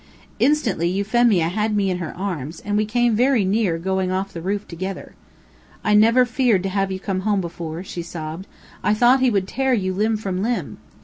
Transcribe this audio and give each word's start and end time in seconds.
Instantly 0.39 0.89
Euphemia 0.89 1.47
had 1.49 1.75
me 1.75 1.91
in 1.91 1.99
her 1.99 2.11
arms, 2.17 2.59
and 2.61 2.75
we 2.75 2.87
came 2.87 3.15
very 3.15 3.45
near 3.45 3.77
going 3.77 4.09
off 4.11 4.33
the 4.33 4.41
roof 4.41 4.67
together. 4.67 5.13
"I 5.83 5.93
never 5.93 6.25
feared 6.25 6.63
to 6.63 6.69
have 6.69 6.91
you 6.91 6.99
come 6.99 7.19
home 7.19 7.39
before," 7.39 7.83
she 7.83 8.01
sobbed. 8.01 8.47
"I 8.83 8.95
thought 8.95 9.19
he 9.19 9.29
would 9.29 9.47
tear 9.47 9.75
you 9.75 9.93
limb 9.93 10.17
from 10.17 10.41
limb." 10.41 10.79